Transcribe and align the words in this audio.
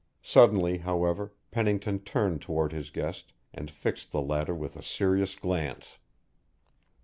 Suddenly, 0.23 0.79
however, 0.79 1.31
Pennington 1.51 1.99
turned 1.99 2.41
toward 2.41 2.73
his 2.73 2.89
guest 2.89 3.33
and 3.53 3.69
fixed 3.69 4.11
the 4.11 4.19
latter 4.19 4.55
with 4.55 4.75
a 4.75 4.81
serious 4.81 5.35
glance. 5.35 5.99